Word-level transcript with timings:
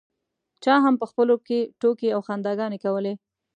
چا 0.63 0.73
هم 0.83 0.93
په 1.01 1.05
خپلو 1.11 1.35
کې 1.47 1.59
ټوکې 1.79 2.09
او 2.15 2.21
خنداګانې 2.27 2.77
کولې. 2.85 3.13